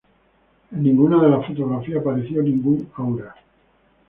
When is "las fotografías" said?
1.29-1.99